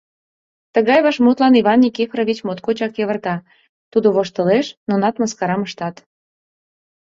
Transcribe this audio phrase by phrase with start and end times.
[0.73, 3.35] Тыгай вашмутлан Иван Никифорович моткочак йывырта:
[3.91, 5.95] тудо воштылеш— нунат мыскарам ыштат.